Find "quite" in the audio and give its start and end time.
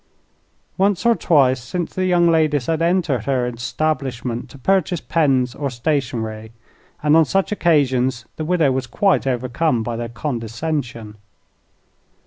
8.87-9.27